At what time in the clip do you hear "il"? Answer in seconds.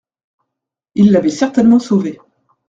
0.95-1.11